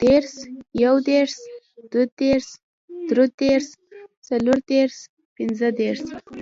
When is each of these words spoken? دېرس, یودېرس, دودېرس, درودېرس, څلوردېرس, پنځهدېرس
دېرس, 0.00 0.34
یودېرس, 0.82 1.36
دودېرس, 1.92 2.48
درودېرس, 3.08 3.66
څلوردېرس, 4.26 4.98
پنځهدېرس 5.36 6.04